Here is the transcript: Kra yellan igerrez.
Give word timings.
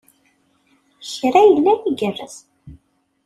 Kra 1.13 1.41
yellan 1.49 1.79
igerrez. 1.89 2.35